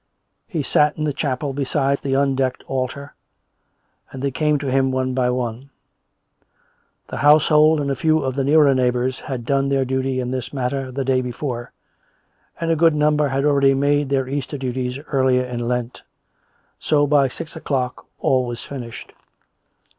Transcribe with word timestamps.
He 0.47 0.63
sat 0.63 0.97
in 0.97 1.03
the 1.03 1.13
chapel 1.13 1.53
beside 1.53 1.99
the 1.99 2.15
undecked 2.15 2.63
altar, 2.65 3.13
and 4.09 4.23
they 4.23 4.31
came 4.31 4.57
to 4.57 4.71
him 4.71 4.89
one 4.89 5.13
by 5.13 5.29
one. 5.29 5.69
The 7.09 7.17
household 7.17 7.79
and 7.79 7.91
a 7.91 7.95
few 7.95 8.17
of 8.23 8.33
the 8.33 8.43
nearer 8.43 8.73
neigh 8.73 8.89
bours 8.89 9.19
had 9.19 9.45
done 9.45 9.69
their 9.69 9.85
duty 9.85 10.19
in 10.19 10.31
this 10.31 10.51
matter 10.53 10.91
the 10.91 11.05
day 11.05 11.21
before, 11.21 11.71
and 12.59 12.71
a 12.71 12.75
good 12.75 12.95
number 12.95 13.27
had 13.27 13.45
already 13.45 13.75
made 13.75 14.09
their 14.09 14.27
Easter 14.27 14.57
duties 14.57 14.97
earlier 14.97 15.43
in 15.45 15.67
Lent; 15.67 16.01
so 16.79 17.05
by 17.05 17.27
six 17.27 17.55
o'clock 17.55 18.07
all 18.19 18.47
was 18.47 18.63
finished. 18.63 19.13